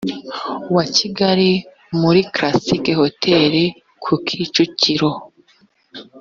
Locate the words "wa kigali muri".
0.75-2.21